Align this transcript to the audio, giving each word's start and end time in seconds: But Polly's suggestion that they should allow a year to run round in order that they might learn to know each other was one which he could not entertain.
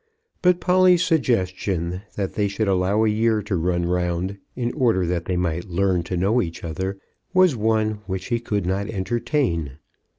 But 0.41 0.59
Polly's 0.59 1.03
suggestion 1.03 2.01
that 2.15 2.33
they 2.33 2.47
should 2.47 2.67
allow 2.67 3.03
a 3.03 3.07
year 3.07 3.43
to 3.43 3.55
run 3.55 3.85
round 3.85 4.39
in 4.55 4.73
order 4.73 5.05
that 5.05 5.25
they 5.25 5.37
might 5.37 5.69
learn 5.69 6.01
to 6.05 6.17
know 6.17 6.41
each 6.41 6.63
other 6.63 6.97
was 7.35 7.55
one 7.55 8.01
which 8.07 8.29
he 8.29 8.39
could 8.39 8.65
not 8.65 8.87
entertain. 8.87 9.73